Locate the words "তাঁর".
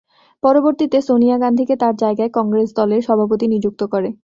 1.77-1.95